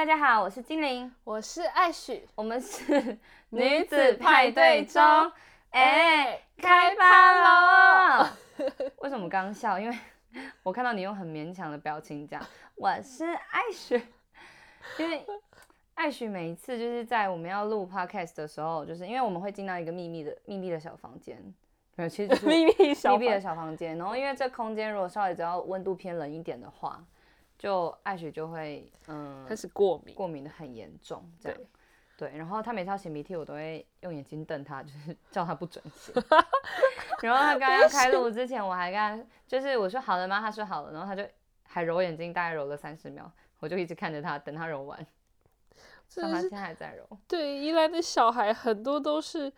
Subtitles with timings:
[0.00, 3.18] 大家好，我是精灵，我是艾许，我们是
[3.50, 5.02] 女子派对中，
[5.72, 8.26] 哎，开趴喽！
[9.02, 9.78] 为什么刚刚笑？
[9.78, 9.98] 因为
[10.62, 12.40] 我看到你用很勉强的表情讲
[12.76, 14.02] 我是艾许，
[14.96, 15.22] 因为
[15.96, 21.36] 艾许每一次就是在我们要录 podcast 的时候，就是因为我们会进到一个秘密的秘密的小房间，
[21.96, 27.04] 没有，其实就是秘密小密闭的小房间，然后因为这空间如果稍微只要温度偏冷一点的话。
[27.60, 31.58] 就艾雪就会嗯开始过敏，过敏的很严重，这样
[32.16, 32.34] 对。
[32.34, 36.14] 然后他每次要擤鼻涕，我都会用眼睛瞪他， 就是叫他不准擤。
[37.20, 40.40] 然后他刚刚开录之前，我还跟他就是我说好了吗？
[40.40, 41.28] 他说好了，然后他就
[41.64, 45.06] 还揉眼睛，大概揉了三十秒，我就一直看着他，等他揉完。
[46.14, 47.06] 他现在还在揉。
[47.28, 49.52] 对，依兰的小孩很多都是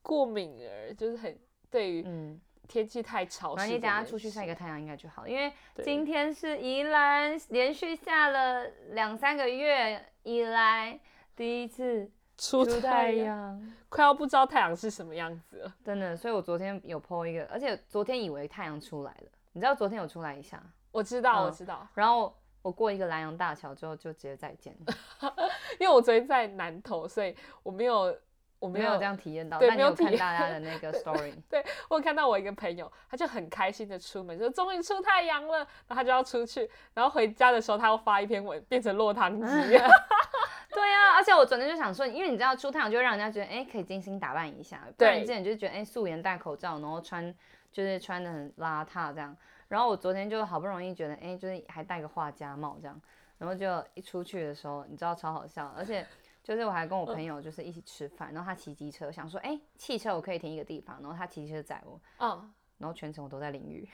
[0.00, 1.36] 过敏儿，就是很
[1.68, 2.40] 对于嗯。
[2.68, 5.26] 天气太潮湿，你等下出去晒个太阳应该就好。
[5.26, 5.50] 因为
[5.82, 11.00] 今天是宜兰连续下了两三个月以来
[11.34, 15.74] 第一次出太阳，快要不知道太阳是什么样子了。
[15.82, 20.62] 真的，所以我昨天有 po 一个，而且昨天以为太阳出来了，你知道昨天有出来一下？
[20.92, 21.88] 我知道，我知道。
[21.94, 24.76] 然后我过一个南洋大桥之后就直接再见，
[25.80, 28.14] 因为我昨天在南投，所以我没有。
[28.58, 31.32] 我没有这样体验到，但你有看大家的 那个 story。
[31.48, 39.46] 对我有看到我一个朋友，他就很开心的出门，说终于出太阳了，然后他就要出去，然后回家的时候他又发一篇文，变成落汤鸡。
[40.70, 44.82] 对啊，而且我昨天就想说，因为你知道出太阳就会让人家觉得，哎，可以精心打扮一下。
[44.96, 45.20] 对。
[45.20, 47.34] 之前就觉得，哎，素颜戴口罩，然后穿
[47.72, 49.34] 就是穿的很邋遢这样。
[49.68, 53.00] 然后我昨天就好不容易觉得，哎，就是还戴个画家帽这样，
[53.38, 56.04] 然后就一出去的时候，你知道超好笑，而且。
[56.48, 63.86] 就是我还跟我朋友就是一起吃饭，然后他骑机车，想说哎，汽车我可以停一个地方，然后他骑车载我，嗯，然后全程我都在淋雨，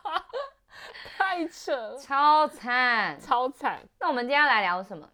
[1.18, 3.86] 太扯了，超惨，超惨。
[3.98, 5.06] 那我们今天来聊什么？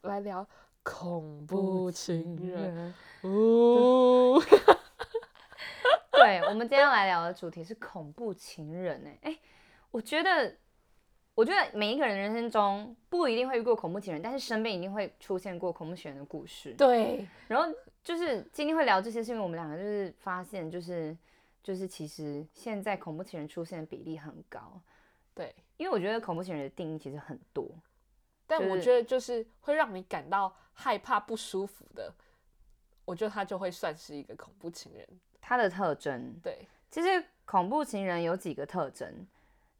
[0.00, 0.44] 来聊
[0.82, 2.92] 恐怖情人。
[3.20, 4.42] 哦，
[6.10, 9.00] 对，我们今天要来聊的主题是恐怖情人。
[9.06, 9.38] 哎哎，
[9.92, 10.56] 我觉得。
[11.34, 16.72] 我觉得每一个人人生中不一定会遇过恐怖情人，但是身边一定会出现过恐怖情人的故事。
[16.74, 17.72] 对，然后
[18.04, 21.16] 就是今天会聊这些，是因为我们两个就是发现，就是
[21.62, 24.80] 就是其实现在恐怖情人出现的比例很高。
[25.34, 27.68] 对，因为我觉得恐怖情人的定义其实很多，
[28.46, 32.14] 但我觉得就是会让你感到害怕、不舒服的，
[33.04, 35.04] 我觉得他就会算是一个恐怖情人。
[35.40, 39.26] 他的特征，对，其实恐怖情人有几个特征。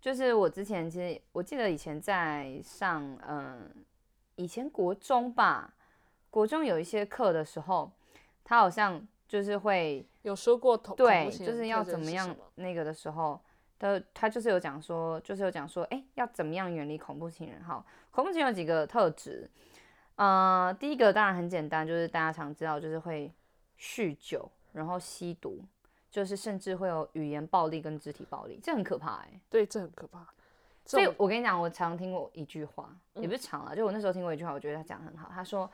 [0.05, 3.71] 就是我之前其实我记得以前在上嗯
[4.37, 5.73] 以前国中吧，
[6.29, 7.91] 国中有一些课的时候，
[8.45, 13.41] 他好像就是会有说过对，就是要怎么样那个的时候，
[13.79, 17.65] 他他就是有讲说，就是有讲说，哎，要怎么样远离恐怖情人？
[17.65, 19.51] 哈，恐怖情人有几个特质，
[20.17, 23.33] 呃，第一个当然很简单，就是大家常知道，就是会
[23.79, 25.65] 酗酒，然后吸毒。
[26.15, 29.41] 就是甚至会有语言暴力跟肢体暴力，这很可怕哎。
[29.51, 30.25] 对，这很可怕。
[30.85, 35.29] 所以我跟你讲，我常听过一句话，也不是常啊，就我那时候听过一句话，我觉得他讲的很好。
[35.35, 35.69] 他说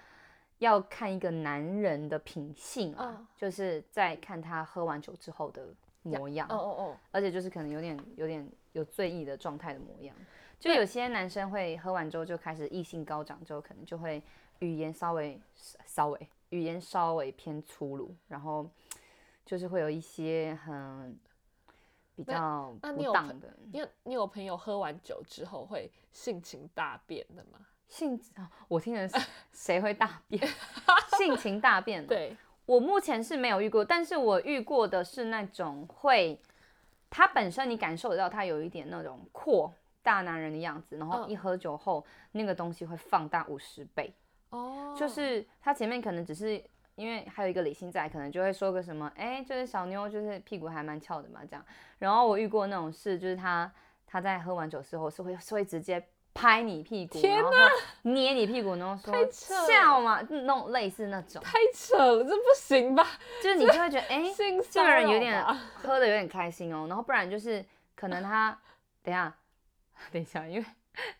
[0.56, 5.62] 要看一个男人的品性啊，就是在看他喝完酒之后的
[6.04, 6.48] 模样。
[6.48, 6.96] 哦哦哦。
[7.12, 10.16] 而且就是可能有点有点有醉意的状态的模样。
[10.58, 14.22] 就有些男生会喝完之后就开始异性高涨，之后可能就会
[14.60, 15.38] 语言稍微
[15.84, 18.66] 稍微语言稍微偏粗鲁，然后。
[19.50, 21.18] 就是会有一些很
[22.14, 23.52] 比较不当的。
[23.72, 27.58] 你有你有朋友喝完酒之后会性情大变的吗？
[27.88, 29.18] 性啊，我听人是
[29.50, 30.40] 谁会大变？
[31.18, 32.06] 性情大变？
[32.06, 36.40] 对，我目前是没有遇过，但是我遇过的是那种会，
[37.10, 44.14] 他本身你感受得到他有一点那种阔大男人的样子，然后一喝酒后那个东西会放大五十倍。
[44.50, 46.64] 哦，就是他前面可能只是。
[47.00, 51.64] 因为还有一个理性在，可能就会说个什么，哎，就是小妞，就是屁股还蛮翘的嘛，这样。
[51.98, 53.72] 然后我遇过那种事，就是他
[54.06, 57.50] 他在喝完酒之后是会是会直接拍你屁股，然后
[58.02, 61.42] 捏你屁股，然后说笑嘛，那种类似那种。
[61.42, 63.06] 太扯了，这不行吧？
[63.42, 64.22] 就是你就会觉得，哎，
[64.70, 65.42] 这个人有点
[65.74, 66.84] 喝的有点开心哦。
[66.86, 67.64] 然后不然就是
[67.96, 68.50] 可能他，
[69.03, 69.34] 等一下，
[70.12, 70.66] 等一下，因为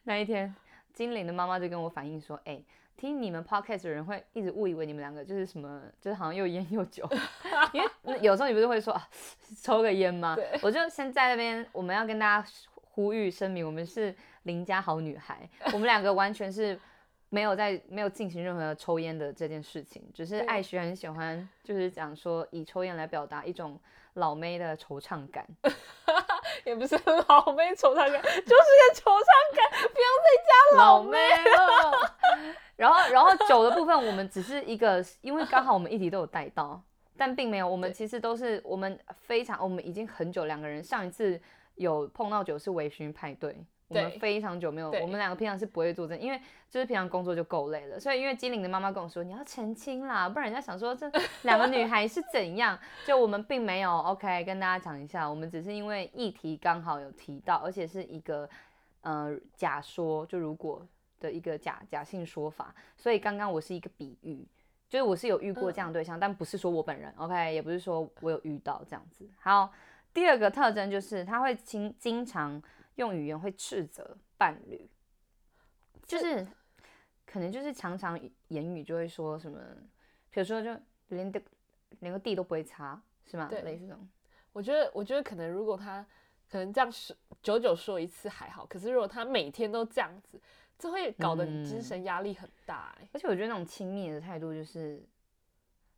[0.03, 0.55] 那一天
[0.93, 2.62] 精灵的妈妈就跟我反映说，哎。
[3.00, 7.08] 听你们 podcast 的人会一直误以为你们两个就是什么，就是好像又烟又酒，
[7.73, 9.08] 因为有时候你不是会说啊，
[9.62, 10.37] 抽个烟吗？
[10.61, 16.79] 我就先在那边，我们要跟大家呼吁声明，我们是邻家好女孩，我们两个完全是
[17.31, 23.81] 没有在没有进行任何抽烟的这件事情，只是艾徐很喜欢，就是讲说以抽烟来表达一种
[24.15, 25.47] 老妹的惆怅感。
[26.67, 32.55] 也不是老妹惆怅感，就是个惆怅感，不要再加老妹了。
[32.77, 36.83] 然后，然后酒的部分，我们只是一个，因为刚好我们一题都有带到，
[37.17, 41.41] 但并没有，我们其实都是我们非常，我们已经很久两个人上一次
[41.76, 43.56] 有碰到酒是微醺派对。
[43.91, 46.41] 我们非常久没有，我们两个平常是不会做这，因为
[46.71, 51.11] 就是平常工作就够累了，所以因为金玲的妈妈跟我说你要澄清啦，不然人家想说这
[51.43, 58.49] 两个女孩是怎样，就我们并没有 OK 跟大家讲一下，我们只是因为议题刚好有提到，而且是一个
[59.01, 60.87] 呃假说，就如果
[61.19, 64.47] 的一个假假性说法，所以刚刚我是一个比喻，
[64.89, 69.29] 就是我是有遇过这样对象，但不是说我本人 OK，也不是说我有遇到这样子。
[69.41, 69.73] 好，
[70.15, 72.63] 第二个特征就是他会经经常。
[73.00, 74.88] 用语言会斥责伴侣，
[76.05, 76.47] 就是
[77.25, 79.58] 可能就是常常言语就会说什么，
[80.31, 81.41] 比如说就连的
[82.00, 83.47] 连个地都不会擦，是吗？
[83.49, 84.06] 对，类似这种。
[84.52, 86.05] 我觉得，我觉得可能如果他
[86.50, 90.38] 可能这样说久久说一次还好，可是如果他每天都这样子，
[90.79, 92.94] 这会搞得你精神压力很大。
[93.12, 95.02] 而且我觉得那种亲密的态度，就是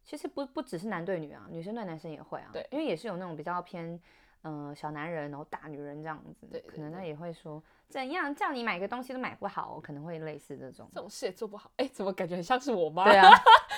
[0.04, 2.50] 其实不不只是男对女啊，女生对男生也会啊。
[2.52, 4.00] 对，因为也是有那种比较偏。
[4.44, 11.70] 嗯，小男人然后大女人这样子，对，可能他也会说怎样叫你买个东西都买不好，可能会类似这种，这种事也做不好。
[11.76, 13.04] 哎，怎么感觉很像是我妈？
[13.04, 13.30] 对啊，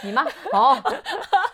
[0.02, 0.76] 你妈哦，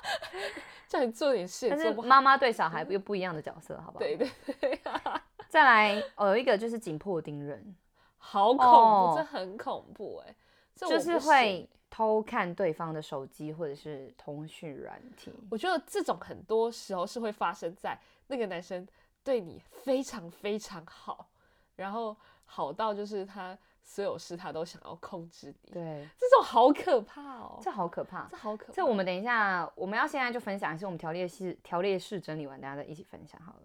[0.87, 2.07] 叫你做点事也做不好。
[2.09, 3.99] 妈妈对小孩又不一样的角色，好不好？
[3.99, 4.31] 对对
[4.61, 4.81] 对。
[5.49, 7.75] 再来，哦，有一个就是紧迫盯人，
[8.19, 10.35] 好恐怖，这很恐怖哎，
[10.77, 15.33] 就是会偷看对方的手机或者是通讯软体。
[15.51, 17.99] 我觉得这种很多时候是会发生在
[18.31, 18.87] 那个男生。
[19.23, 21.29] 对你非常非常好，
[21.77, 22.17] 然后
[22.47, 25.73] 好到就是他所有事他都想要控制你。
[25.73, 28.73] 对，这种好可怕哦，这好可怕，这好可怕。
[28.73, 33.61] 这我们等一下，我们要现在就分享一下我们条列式条列式整理完，大家再一起分享好了。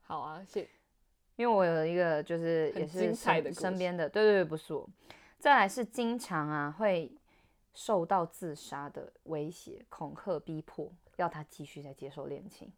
[0.00, 0.66] 好啊，谢。
[1.36, 3.14] 因为我有一个就是也是
[3.52, 4.88] 身边的，对对对，不是我。
[5.38, 7.14] 再来是经常啊会
[7.74, 12.72] 受到自杀的威胁、恐吓、逼迫，要他继续再接受恋情。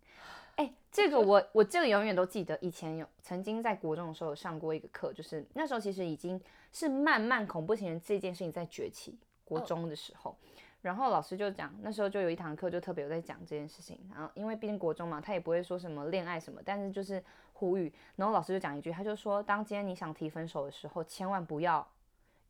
[0.56, 6.40] 哎，这个我我这个永远都记得，以前有曾经在国中的时候有上过一个课，就是那时候其实已经
[6.72, 9.18] 是慢慢恐怖情人这件事情在崛起。
[9.44, 10.36] 国中的时候，
[10.82, 13.96] 然后老师就讲，那时候就有一堂课就特别有在讲这件事情。
[14.12, 17.92] 然后因为毕竟国中嘛，他也不会说什么恋爱什么，但是就是呼吁。
[18.16, 21.86] 然后老师就讲一句，他就说，当今天你想提分手的时候，千万不要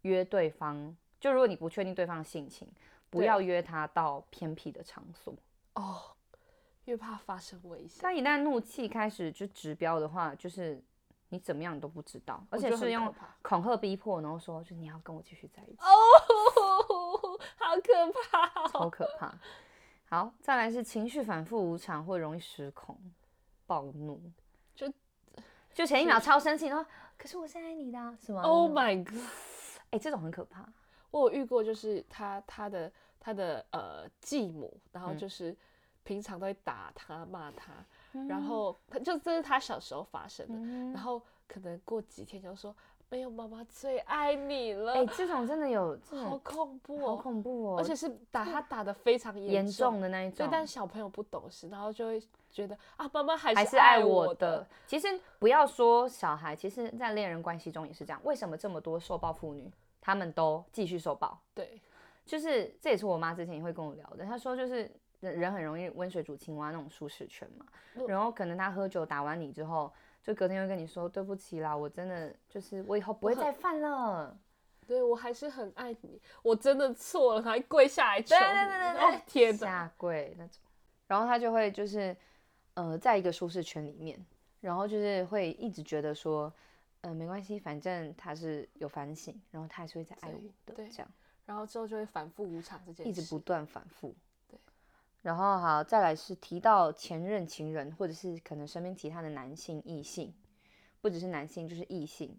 [0.03, 2.67] 约对方，就如果你不确定对方的性情，
[3.11, 5.35] 不要约他到偏僻的场所
[5.75, 6.16] 哦。
[6.87, 8.01] 越怕发生危险。
[8.03, 10.83] 他一旦怒气开始就直飙的话，就是
[11.29, 15.79] 你怎么样你都不知道，而且是用恐吓逼迫，然后说就你要跟我继续在一起。
[15.81, 19.35] 哦， 好可怕，超可怕。
[20.09, 22.97] 好，再来是情绪反复无常会容易失控、
[23.67, 24.21] 暴怒，
[24.75, 24.91] 就
[25.75, 26.89] 就前一秒超生气，然后
[27.19, 29.19] 可是我是爱你的，是吗？Oh my god！
[29.91, 30.65] 哎，这种很可怕。
[31.11, 35.57] 我有遇过，就是他他的他的呃继母，然后就是。
[36.07, 37.73] 平常都会打他骂他，
[38.29, 42.73] 然后他就这是他小时候发生的，然后可能过几天就说
[43.09, 44.95] 没有妈妈最爱你了。
[44.95, 50.47] 哎，这种真的有，好恐怖哦，好恐怖哦，而且是打他打的非常严重的那一种。
[50.47, 54.65] 对，但小朋友不懂事，然后就会觉得啊，妈妈还是还是爱我的。
[54.87, 55.09] 其实
[55.41, 58.21] 不要说小孩，其实在恋人关系中也是这样。
[58.23, 59.69] 为什么这么多受暴妇女，
[60.01, 61.37] 他们都继续受暴？
[61.53, 61.83] 对，
[62.25, 64.89] 就是这也是我妈之前也会跟我聊的，她说就是。
[65.21, 67.67] 人很容易温水煮青蛙那种舒适圈嘛，
[68.07, 69.93] 然后可能他喝酒打完你之后，
[70.23, 74.39] 就隔天会跟你说对不起啦，我真的就是我以后不会再犯了，
[74.87, 80.61] 对我还是很爱你，我真的错了，还跪下来求，对对对对，天下跪那种，
[81.07, 82.17] 然后他就会就是
[82.75, 84.25] 呃在一个舒适圈里面，
[84.61, 86.53] 然后就是会一直觉得说，
[87.01, 91.09] 呃没关系，反正他是有反省，然后他还是会再爱我的，对，这样，
[91.47, 94.15] 然后之后就会反复无常这件事，一直不断反复。
[95.27, 100.33] 然后好，再来是提到前任情人，或者是可能身边其他的男性异性，
[101.01, 102.39] 不只是男性，就是异性，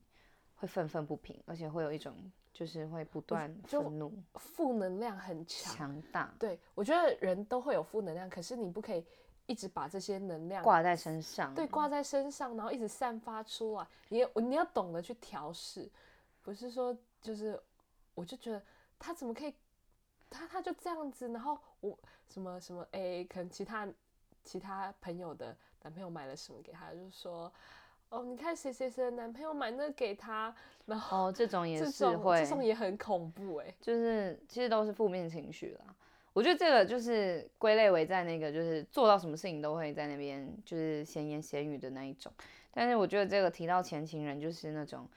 [0.55, 2.15] 会愤愤不平，而且会有一种
[2.53, 6.33] 就是会不断愤怒，负能量很强，强大。
[6.39, 9.05] 对我觉得人都会有负能量，可是你不可以
[9.47, 13.85] 一直把这些能量挂在身上，对，挂在身上，然后一直散发出来。
[14.07, 15.91] 你你要懂得去调试，
[16.41, 17.61] 不是说就是
[18.15, 18.63] 我就觉得
[18.97, 19.53] 他怎么可以。
[20.29, 23.87] 他他就这样子，然后我什么什么哎，可能其他
[24.43, 27.51] 其他朋友的男朋友买了什么给他，就说
[28.09, 30.53] 哦，你看谁谁谁的男朋友买那个给他，
[30.85, 35.95] 然后哦，这种也是会，这种也很恐怖哎，就是其实都是负面情绪啦。
[36.33, 42.31] 我觉得这个就是归类为在那个就是做到什么事情都会在那边就是闲言闲语的那一种。
[42.71, 45.09] 但是我觉得这个提到前情人就是那种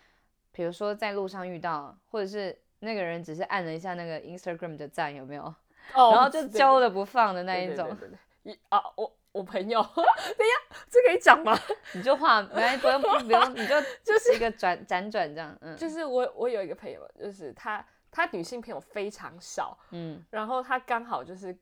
[0.50, 5.42] 比如说在路上遇到，或者是那个人只是按了一下那个 Instagram 的赞，有没有？
[5.94, 7.96] 哦，然后就揪了不放的那一种。
[8.42, 11.58] 一啊，我我朋友， 等一下，这可以讲吗？
[11.92, 15.56] 你就画，没不用不用，你就就是一个转辗转这样。
[15.60, 21.54] 嗯，就是我我有一个朋友，就是他他女性朋友非常少，嗯，然后他刚好就是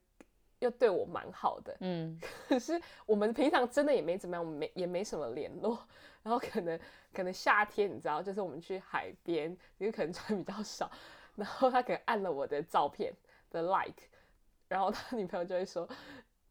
[0.60, 2.16] 又对我蛮好的，嗯，
[2.48, 5.78] 可是我们平常真的也没怎么样，我们没也没什么联络，
[6.28, 6.78] 然后可能
[7.14, 10.90] 可能夏天你知道，就是我们去海边，因为可能穿比较少，
[11.36, 13.12] 然后他可能按了我的照片
[13.50, 14.02] 的 like，
[14.68, 15.88] 然后他女朋友就会说。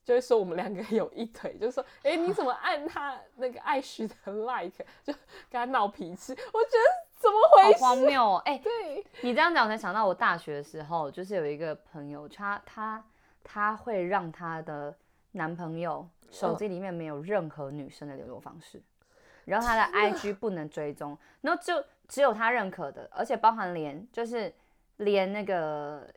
[0.03, 5.11] 就会说我们两个有一腿，就是说，哎，你怎么按他那个爱许的 like， 就
[5.49, 6.31] 跟他闹脾气？
[6.31, 7.83] 我觉得怎么回事？
[7.83, 8.41] 好荒谬哦！
[8.45, 13.03] 哎， 对你这样讲，我才想到我大学的时候，就是有一个朋友，他他
[13.43, 14.95] 他会让他的
[15.33, 18.81] 男朋友手机里面没有任何女生的联络方式，
[19.47, 24.53] 然后他的 IG 不能追踪，然后就只有他认可的，而且包含连就是
[24.97, 26.07] 连那个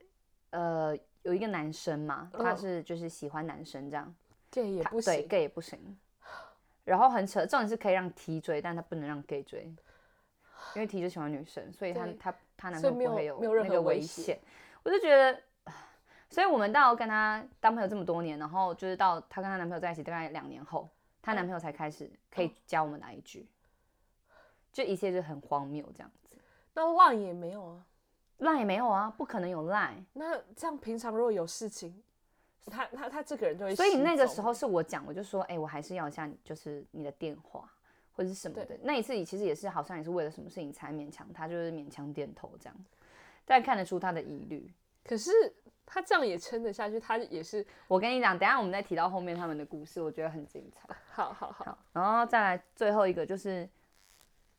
[0.51, 0.97] 呃。
[1.23, 4.15] 有一个男生嘛，他是就是喜欢男生这样
[4.51, 5.99] ，gay 也不行，对 gay 也不行。
[6.83, 9.71] 然后很扯，重点是可以让 T 追，但他不能让 gay 追，
[10.75, 14.41] 因为 T 就喜欢女生，所以他他他男朋友不会有那个危险。
[14.83, 15.39] 我就觉得，
[16.31, 20.89] 所以我们到跟他当朋友这么多年，然后就是到她跟她男朋友在一起大概两年后，
[21.23, 23.47] 他男朋友才开始可以教我们哪一句，
[24.73, 26.37] 就一切就很荒谬这样子。
[26.75, 27.87] 那浪也没有啊。
[28.39, 30.03] 赖也没有啊，不可能有赖。
[30.15, 32.03] 那这样平常如果有事情，
[32.65, 33.77] 他他他这个人就会。
[33.77, 37.71] 所以那个时候是我讲，我就说，哎，我还是要一下，就是你的电话
[38.15, 38.79] 或者是什么的。
[38.83, 42.85] 那一次其实也是好像也是为了什么事情才勉强他，就是勉强点头这样，
[43.45, 44.73] 但看得出他的疑虑。
[45.05, 45.31] 可是
[45.93, 47.67] 他这样也撑得下去，他也是。
[47.89, 50.89] 我跟你讲，等下我们再提到后面他们的故事，我觉得很精彩。
[51.13, 53.69] 好好好，然后再来最后一个就是。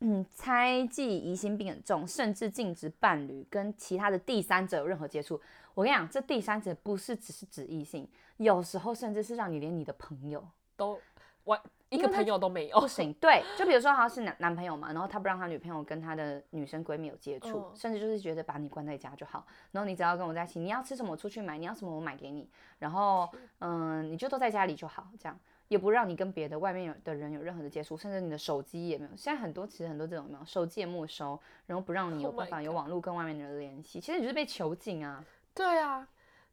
[0.04, 5.40] 嗯，猜忌疑心病很重，甚至禁止伴侣跟其他的第三者有任何接触。
[5.76, 10.44] 我跟你讲，这第三者不是只是指异性，有时候甚至是让你连你的朋友
[10.76, 11.00] 都
[11.44, 11.56] 我
[11.92, 13.14] 一个朋友都没有，不行。
[13.16, 23.30] 对，就比如说好像是男男朋友嘛，然后他不让他女朋友跟他的女生闺蜜有接触，甚至就是觉得把你关在家就好，然后你只要跟我在一起，你要吃什么我出去买，你要什么我买给你，然后
[23.60, 25.38] 嗯，你就都在家里就好，这样。
[25.68, 29.12] 也不让你跟别的外面有的人有任何的接触，甚至你的手机也没有。
[29.16, 33.98] 现在很多其实很多这种没有手机也没收，然后不让你有办法有网络跟外面的人联系。
[33.98, 35.24] 其实你就是被囚禁啊！
[35.54, 36.06] 对啊，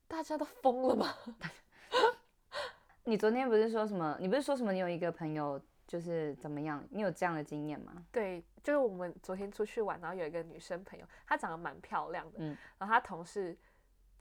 [0.07, 1.12] 大家都疯了吗？
[3.09, 4.17] 你昨天不是说什么？
[4.21, 4.73] 你不是说什么？
[4.73, 6.85] 你有一个朋友就是怎么样？
[6.91, 7.93] 你有这样的经验吗？
[8.12, 13.57] 对，就是我们昨天出去玩，然后有一个女生朋友，她长得蛮漂亮的，嗯，然后她同事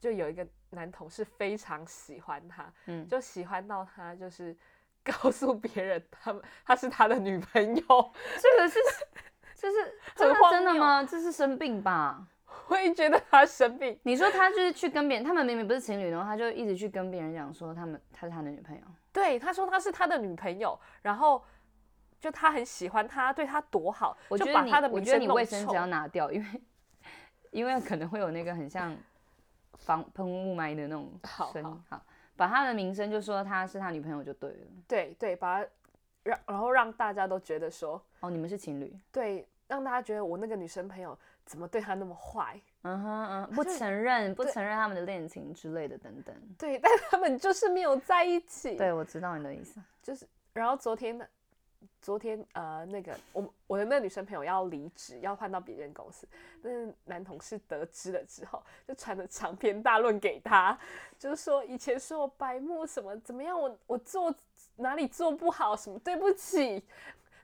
[0.00, 4.56] 就有一个男同事非常喜欢她，嗯，就喜欢到她就是。
[5.22, 8.78] 告诉别人，他们她是他的女朋友，这个是，
[9.54, 11.02] 这是真的真的吗？
[11.02, 12.26] 这是生病吧？
[12.68, 13.98] 我也觉得他生病。
[14.02, 18.82] 你说他就是去跟别人，他们明明不是情侣，然后他就一直去跟别人讲说他们他是他的女朋友。
[19.12, 21.42] 对，他说他是他的女朋友，然后
[22.20, 24.16] 就他很喜欢他，对他多好。
[24.28, 26.62] 我觉得你，我觉得你卫生纸要拿掉，因为
[27.50, 28.96] 因为可能会有那个很像
[29.74, 31.10] 防喷雾霾的那种
[31.52, 31.82] 声音。
[31.88, 32.00] 好。
[32.36, 35.68] 把他的名声就说他是他女朋友就对了，对对，把他
[36.22, 51.28] 让然后让大家都觉得说哦你们是情侣，对，让大家觉得我那个女生朋友怎么对他那么坏，嗯哼嗯，不承认不承认他们的恋情之类的等等，对，但他们就是没有在一起，对我知道你的意思，就是然后昨天的。
[52.00, 56.26] 昨天呃，那个我我的那个女生朋友要离职，要换到别人公司。
[56.60, 56.70] 那
[57.04, 60.76] 男同事得知了之后，就传了长篇大论给他，
[61.20, 64.34] 就是说以前说我白目什么怎么样，我我做
[64.74, 66.84] 哪里做不好什么对不起，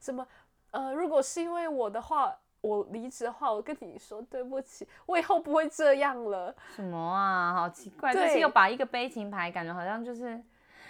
[0.01, 0.27] 什么
[0.73, 6.55] 呃，如果是因为我的话，我离职的话，我跟你说对不起，我以后不会这样了。
[6.75, 10.43] 什么啊，好奇怪，就是又把一个悲情牌，感觉好像就是。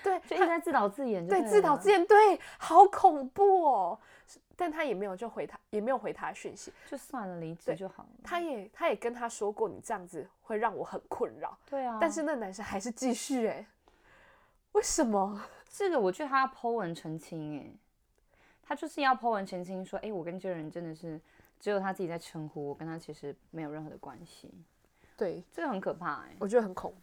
[0.04, 3.98] 对，就一直在自导自演，对，自导自演，对，好恐怖哦。
[4.54, 8.08] 但他也没有就回他，也没有回他讯息，就算了，离职就好了。
[8.22, 11.56] 他也，他也跟他说过，你这样子会让我很困扰。
[11.70, 13.66] 对啊，但是那男生还是继续，哎，
[14.72, 15.40] 为什么？
[15.72, 17.72] 这个我觉得他要剖文澄清，哎，
[18.62, 21.18] 他就是要剖文澄清，说，哎，我跟这个人真的是
[21.60, 24.52] 只有他自己在称呼，我跟他其实没有任何的关系。
[25.16, 26.94] 对，这个很可怕，哎，我觉得很恐。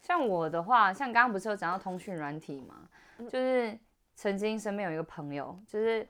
[0.00, 2.88] 像我的话，像刚刚不是有讲到通讯软体嘛，
[3.30, 3.78] 就是
[4.16, 6.06] 曾经身边有一个朋友，就是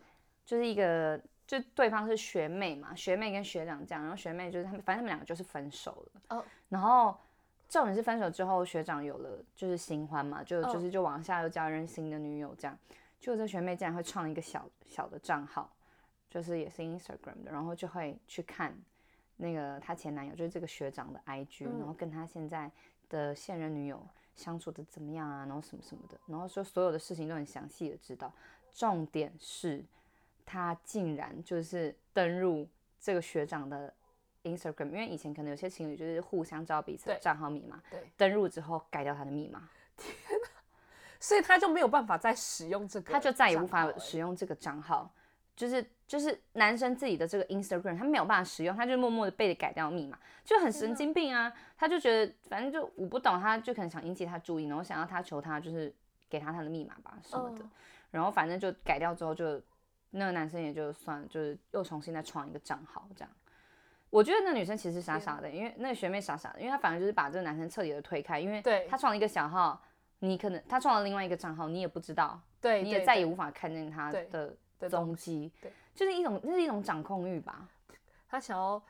[0.47, 6.23] 就是一个就对方是学妹嘛，学妹跟学长这样，然后学妹就是他们，反正他们两个就是分手了。
[6.37, 6.45] 哦。
[6.71, 7.15] 然后
[7.69, 12.79] 重点是分手之后，学长有了就是新欢嘛，就就是就往下又交任新的女友这样，
[13.21, 15.71] 就这学妹竟然会创一个小小的账号，
[16.33, 18.75] 就是也是 Instagram 的，然后就会去看
[19.37, 22.71] 那个她前男友，就是这个学长的 IG，然后跟他现在
[23.11, 24.03] 的现任女友
[24.35, 28.33] 相处的怎么样啊，然后什么什么的，然后说所有的事情都很详细的知道。
[28.73, 29.85] 重点是，
[30.47, 32.67] 他竟然就是登入
[32.99, 33.93] 这个学长的
[34.45, 39.69] Instagram，因为以前可能有些情侣就是互相知道彼此的账号密码，对，登入之后改掉他的密码。
[39.99, 40.49] 天哪！
[41.21, 45.09] 所以他就没有办法再使用这个，他就再也无法使用这个账号，
[45.55, 51.53] 就是就是男生自己的这个 Instagram，他没有办法使用，他就默默的被改掉密码，就很神经病啊！
[51.77, 55.95] 他就觉得反正就我不懂，他就可能想引起他注意，然后想要他求他就是
[56.29, 57.65] 给他他的密码吧什么的，
[58.11, 59.61] 然后反正就改掉之后，就
[60.11, 63.31] 那个男生也就算就是又重新再创一个账号这样。
[64.11, 69.83] 我觉得那女生其实傻傻的，因为那个学妹傻傻的，因为她反正就是把这个男生彻底的推开，因为她创了一个小号。
[70.25, 74.57] 你可能他创了另外一个账号，你也不知道，对，你也再也无法看见他的
[74.89, 77.69] 踪迹，对，就是一种，那是一种掌控欲吧。
[78.29, 78.83] 他想要，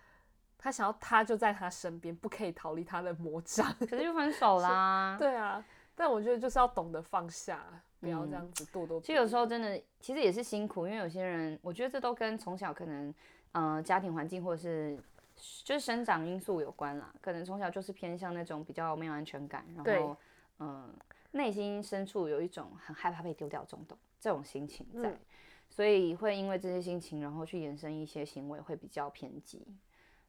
[0.58, 5.16] 他想要，他就在他身边，不可以逃离他的魔掌，可是就分手 啦。
[5.18, 7.64] 对啊，但我觉得就是要懂得放下，
[8.00, 9.00] 不要这样子咄咄。
[9.00, 13.14] 其实有时候真的，其实也是辛苦，因为有些人，我觉得这都跟从小可能，
[13.52, 14.98] 呃，家庭环境或者是
[15.64, 17.12] 就是生长因素有关啦。
[17.20, 20.16] 可能从小就是偏向那种比较没有安全感，然后，
[20.58, 20.94] 嗯。
[21.34, 23.86] 内心深处有一种很害怕被丢掉这种
[24.20, 25.18] 这种心情在，
[25.74, 29.66] 所以会因为这些心情，然后去延伸一些行为，会比较偏激。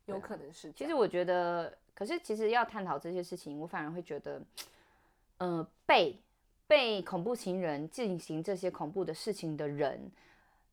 [0.05, 0.71] 有可能是。
[0.71, 4.41] 其实我觉得，可是其实要探讨这些事情，我反而会觉得，
[5.39, 6.17] 呃，被
[6.65, 10.09] 被恐怖情人进行这些恐怖的事情的人，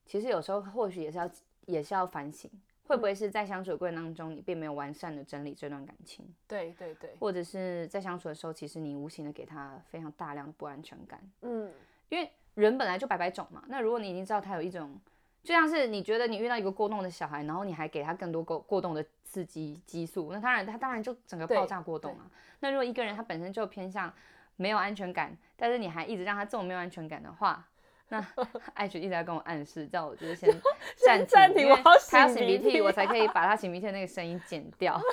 [0.07, 1.31] 其实有时候或许也是要
[1.67, 2.49] 也是要反省。
[2.87, 6.27] 会不会是在相处的过程当中，你并没有完善的整理这段感情？
[6.49, 11.21] 对对对，或者是在相处的时候，其实你无形的给他非常大量的不安全感。
[11.43, 11.73] 嗯，
[12.11, 13.65] 因为人本来就百百种嘛。
[13.69, 15.01] 那如果你已经知道他有一种，
[15.43, 22.31] 就像是你觉得你遇到一个过动的小孩，然后你还给他更多过过动的刺激激素，那当然他当然就整个爆炸过动啊。
[22.59, 24.13] 那如果一个人他本身就偏向
[24.57, 27.67] 没有安全感，但是你还一直让他这种没有安全感的话，
[28.09, 28.23] 那
[28.75, 30.51] 艾雪一直在跟我暗示，叫我就是先
[30.97, 35.01] 暂暂停，因为他要擤鼻涕，我才可以把他擤鼻涕的那个声音剪掉。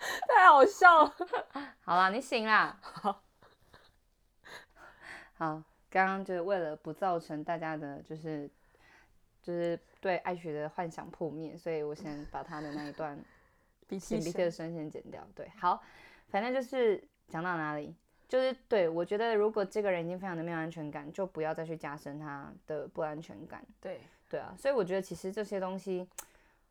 [0.28, 1.14] 太好笑了。
[1.84, 2.78] 好啦，你醒啦。
[2.80, 3.22] 好。
[5.34, 8.48] 好，刚刚就是为了不造成大家的，就是
[9.42, 13.18] 就是对爱学的幻想破灭，所以我先把他的那一段
[13.88, 15.26] 擤 鼻涕的声先剪掉。
[15.34, 15.82] 对，好，
[16.28, 17.94] 反正就是讲到哪里。
[18.28, 23.60] 就是对我觉得，如果这个人已经非常的没有安全感，就不要再去加深他的不安全感。
[23.80, 26.06] 对对啊，所以我觉得其实这些东西，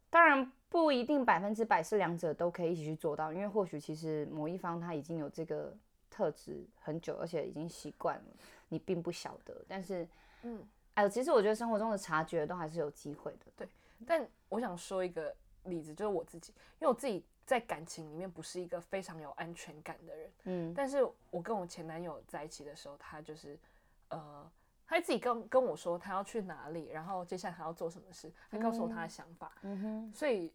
[0.09, 5.75] 当然不一定百分之百是两者都可以一起去做到，因为或许其实某一方他已经有这个
[6.09, 8.23] 特质很久，而且已经习惯了，
[8.69, 9.53] 你并不晓得。
[9.67, 10.07] 但是，
[10.43, 13.45] 嗯，哎，其实我觉得生活中的察觉都还是有机会的。
[13.57, 13.67] 对，
[14.07, 17.25] 但我想说一个例子，就是我自己，因为我自己。
[17.49, 23.57] 在感情里面不是一个非常有安全感的人，嗯，但是我跟我前男友在一起的时候，他就是，
[24.09, 24.47] 呃，
[24.85, 30.53] 他自己跟跟我说他要去哪里，然后接下来他要做什么事，他告诉我他的想法，嗯哼，所以，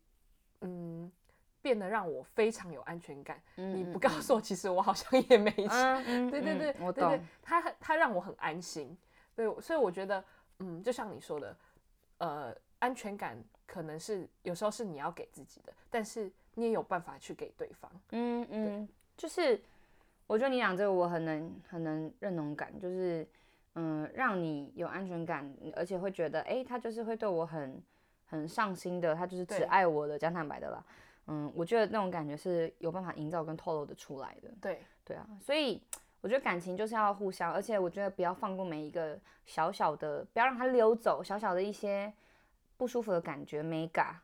[0.60, 1.10] 嗯，
[1.60, 3.42] 变得让我非常有安全感。
[3.56, 6.30] 你不告诉我，其实我好像也没事。
[6.30, 7.20] 对对对，我懂。
[8.04, 8.94] 让我很安心，
[9.34, 10.22] 对，所以我觉得，
[10.58, 11.56] 嗯，就像你说的，
[12.18, 16.30] 呃，安全感可能是有时候是你要给自己的，但是。
[16.56, 19.60] 你也有办法去给对方，嗯嗯，就是
[20.28, 23.26] 我觉得你讲这个我很能很能认同感，就是
[23.74, 27.82] 嗯，让你有安全感，而且会觉得哎，他就是会对我很
[28.26, 30.84] 很上心的，他就是只爱我的，讲坦白的啦，
[31.26, 34.80] 嗯，我觉得那种感觉是有办法营造跟透露的出来的，对。
[35.04, 35.82] 对啊，所以
[36.24, 42.10] 我觉得感情就是要互相，而且我觉得不要放过每一个小小的，不要让它溜走，小小的一些
[42.78, 44.22] 不舒服的感觉没嘎。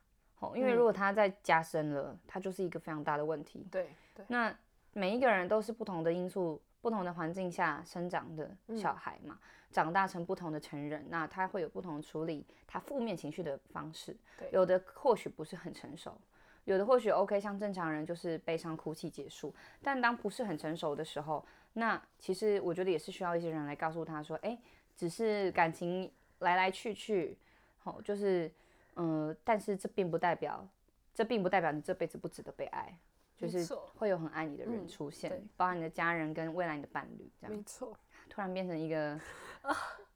[0.55, 3.69] 因为如果它再加深了，它就是一个非常大的问题。
[3.71, 4.25] 对对。
[4.29, 4.51] 那
[4.95, 9.39] 每一个人都是不同的因素、不同的环境下生长的小孩嘛，
[9.71, 14.17] 长大成不同的成人，那他会有不同处理他负面情绪的方式。
[14.39, 14.49] 对。
[14.53, 16.19] 有的或许不是很成熟，
[16.65, 19.55] 有的或许 OK，像正常人就是悲伤哭泣结束。
[19.83, 24.59] 但当不是很成熟的时候，那其实我觉得也是需要一些人来告诉他说：“哎，
[24.97, 27.37] 只是感情来来去去，
[27.79, 28.51] 好，就是。”
[28.97, 30.67] 嗯，但是这并不代表，
[31.15, 32.95] 这并不代表你这辈子不值得被爱，
[33.39, 33.65] 就是
[33.97, 37.57] 会有很爱你的人出现，包含你的家人跟未来你的伴侣，这样。
[37.57, 37.97] 没错。
[38.29, 39.19] 突然变成一个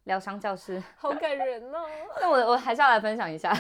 [0.03, 1.87] 疗伤教师， 好感人哦。
[2.21, 3.55] 那我我还是要来分享一下，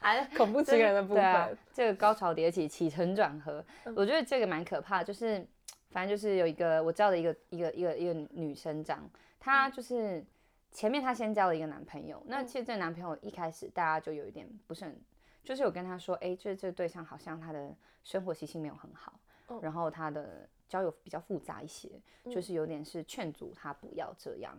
[0.00, 3.62] 还恐怖情人的部分，这个高潮迭起，起承转合，
[3.96, 5.02] 我觉得这个蛮可怕。
[5.02, 5.46] 就是
[5.90, 10.24] 反正就是有一个我知道的一个一个一个一个女生这样，她就是
[10.70, 14.96] 前面她先交了一个男朋友，那其实这个男朋友一开始大家就有一点不是很，
[15.42, 17.74] 就是有跟她说，哎，这这个对象好像他的
[18.04, 19.18] 生活习性没有很好，
[19.60, 21.90] 然后他的交友比较复杂一些，
[22.30, 24.56] 就是有点是劝阻他不要这样，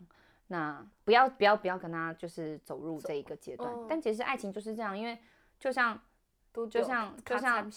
[0.47, 5.17] 那不要不要不要跟他就是走入这一个阶段，但其实爱情就是这样，因为
[5.57, 5.97] 就像
[6.69, 7.71] 就像就像。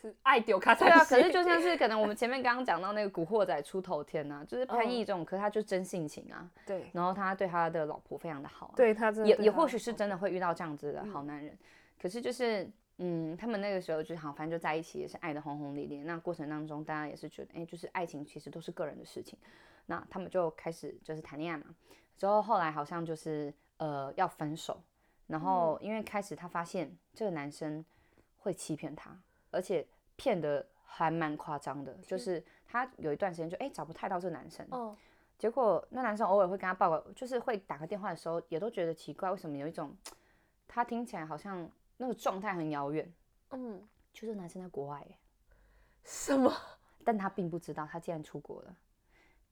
[0.00, 6.48] 是爱丢卡对啊，可是就像是可能我们前面刚刚讲到那个古惑仔出头天呐， 就是潘毅这种，可是他就真性情啊。
[6.64, 6.88] 对。
[6.92, 8.72] 然后他对他的老婆非常的好。
[8.76, 9.28] 对他真的。
[9.28, 11.58] 也也或许是真的会遇到这样子的好男人，
[12.00, 16.02] 可是就是嗯，他们那个时候就好，反正就在一起也是爱的轰轰烈烈。
[16.04, 19.38] 那过程当中，大家也是觉得，哎，就是爱情其实都是个人的事情。
[19.86, 21.64] 那他们就开始就是谈恋爱嘛，
[22.16, 24.82] 之后后来好像就是呃要分手，
[25.26, 27.84] 然后因为开始他发现这个男生
[28.38, 29.18] 会欺骗他。
[29.50, 34.66] 而且骗的还蛮夸张的，就是他有一段时间就哎找不太到这个男生，
[35.38, 39.96] 结果那男生偶尔会跟他报个，就是会打个电话的时候，也都觉得奇怪，为什么有一种
[40.66, 43.12] 他听起来好像那个状态很遥远，
[43.50, 45.06] 嗯，就是男生在国外，
[46.02, 46.52] 什么？
[47.04, 48.76] 但他并不知道他竟然出国了，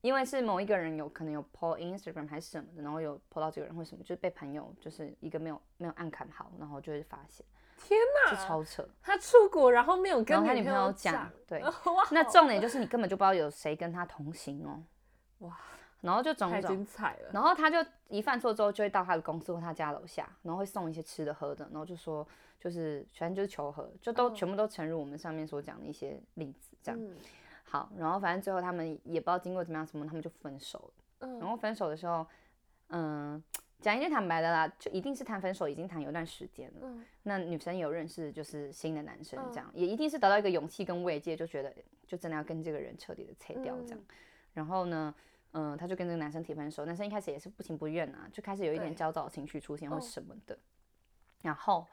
[0.00, 7.46] 因为是某一个人有可能有 po Instagram 还是什么的，然后有 po 到这个人或什么，就是被朋友就是一个没有没有按看好，然后就会发现。
[7.76, 8.86] 天哪，是超扯！
[9.02, 11.62] 他出国，然后没有跟他女朋友讲， 对。
[12.10, 14.82] 那重点就是你根本就不知道有谁跟他同行哦。
[15.40, 15.56] 哇，
[16.00, 17.30] 然后就种种，太精彩了。
[17.32, 17.76] 然后他就
[18.08, 22.26] 一犯错之后，就会到他的公司或他家楼下，然后会送一些吃的喝的，然后就说，
[22.58, 27.00] 就是反正就是求和，就都全部都沉入我们上面所讲的一些例子，这样。
[27.64, 31.04] 好，然后反正最后他们也不知道经过怎么样什么，他们就分手了。
[31.18, 31.38] 嗯。
[31.38, 32.26] 然后分手的时候，
[32.88, 33.42] 嗯。
[33.80, 36.80] 讲一句坦白的啦，就一定是谈分手，已经谈有段时间了。
[36.82, 41.72] 嗯，那女生有认识就是新的男生，这样也一定是得到一个勇气跟慰藉，就觉得
[42.06, 44.00] 就真的要跟这个人彻底的拆掉这样。
[44.54, 45.14] 然后呢，
[45.52, 50.58] 嗯，他就跟这个男生提分手，男生一开始也是不情不愿啊，就开始有一点焦躁情绪出现或什么的。
[51.42, 51.86] 然后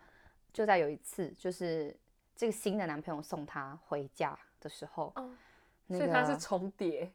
[0.51, 1.95] 就在有一次，就是
[2.35, 5.13] 这个新的男朋友送她回家的时候，
[5.89, 7.11] 所以他是重叠。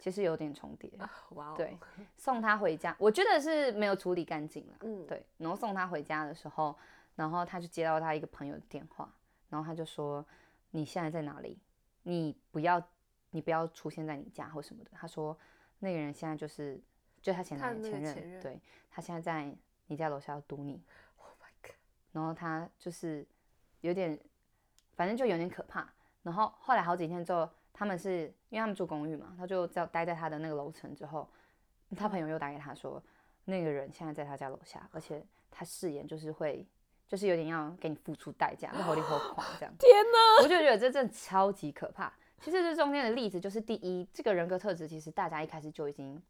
[0.00, 0.90] 其实有点重叠，
[1.32, 1.76] 哇，对，
[2.16, 6.74] 送他回家，我觉得是没有处理干净了，嗯，对，然后送他回家的时候，
[7.16, 9.12] 然后他就接到他一个朋友的电话，
[9.50, 10.24] 然后他就说
[10.70, 11.58] 你现在在哪里？
[12.04, 12.82] 你不要，
[13.32, 14.90] 你不要出现在你家或什么的。
[14.94, 15.36] 他说
[15.80, 16.80] 那个人现在就是，
[17.20, 18.58] 就他前男前任，对
[18.90, 19.54] 他现在在
[19.88, 20.82] 你家楼下要堵你
[21.18, 21.76] ，Oh my god！
[22.12, 23.26] 然后他就是
[23.82, 24.18] 有点，
[24.96, 25.86] 反正就有点可怕。
[26.22, 27.46] 然后后来好几天之后。
[27.72, 31.28] 他们是因为他们住公寓嘛，他就在待在他的那个楼层之后，
[31.96, 33.02] 他朋友又打给他说，
[33.44, 36.66] 那个人现在在他家楼下，而且他誓言就是会，
[37.08, 39.74] 就是有点要给你付出代价，然后你好狂这样。
[39.78, 40.42] 天哪！
[40.42, 42.12] 我就觉得这真的超级可怕。
[42.40, 46.20] 其实这中间的例子就是第一，这个人格特质其实大家一开始就已经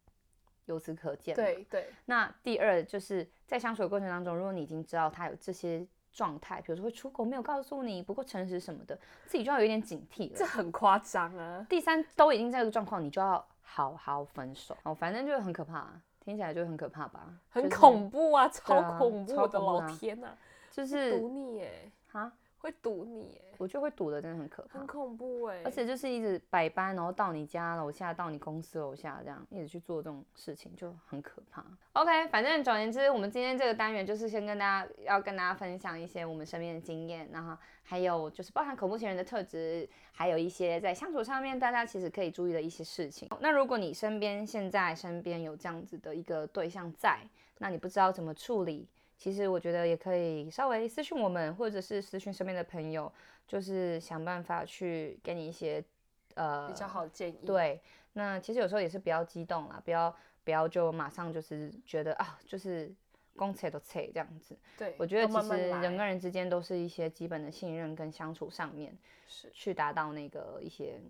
[0.66, 1.34] 由此可见。
[1.34, 1.90] 对对。
[2.04, 5.86] 那第二就是在相处的过程当中，如果你已经知道他有这些。
[6.12, 10.36] 状态，比如说会出国没有告诉你，不够诚实什么的，自己就要有一点警惕了。
[10.36, 11.66] 这很夸张啊！
[11.68, 14.76] 第三，都已经这个状况，你就要好好分手。
[14.82, 17.32] 哦，反正就很可怕，听起来就很可怕吧？
[17.50, 20.28] 很恐怖啊，超恐怖的，老天呐，
[20.70, 23.46] 就是毒你哎，哈，会堵你哎。
[23.58, 25.60] 我觉得会堵的，真的很可怕，很恐怖哎！
[25.66, 31.62] 而且就是一直百般，然后到你家楼下，到你公司楼下，这样一直去做这种事情，就很可怕。
[31.92, 43.28] OK，反正总而言之，我们今天这个单元就是先跟大家要跟大家分享一些我们身边的经验，然后还有就是包含恐怖情人的特质，还有一些在相处上面大家其实可以注意的一些事情。
[43.40, 47.20] 那如果你身边现在身边有这样子的一个对象在，
[47.58, 48.88] 那你不知道怎么处理，
[49.20, 53.12] 其实我觉得也可以稍微私讯我们，或者是私讯身边的朋友。
[53.50, 55.82] 就是想办法去给你一些
[56.36, 57.44] 呃比较好的建议。
[57.44, 57.80] 对，
[58.12, 62.94] 那其实有时候也是不要激动啦，不要不要就马上就是觉得啊，就是
[63.34, 64.56] 公测都测这样子。
[64.78, 71.00] 对，我觉得其实人跟人之间都是一些基本的信任跟相处上面，是去达到那个一些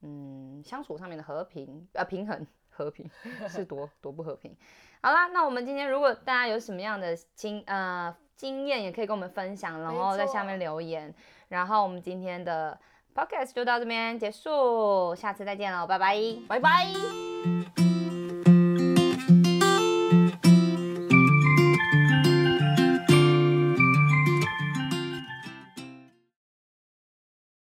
[0.00, 2.44] 嗯相处上面的和平呃平衡
[2.78, 3.10] 和平
[3.50, 4.56] 是多多不和平。
[5.02, 11.12] 好啦，那我们今天如果大家有什么样的经呃经验，也可以跟我们分享，然后在下面留言。
[11.48, 12.78] 然后我们今天的
[13.14, 17.87] podcast 就到这边结束，下次再见喽，拜拜，拜拜。